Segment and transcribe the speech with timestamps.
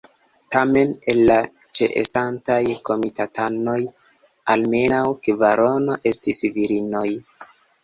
[0.53, 1.35] Tamen el la
[1.79, 2.57] ĉeestantaj
[2.89, 3.77] komitatanoj
[4.55, 7.07] almenaŭ kvarono estis virinoj.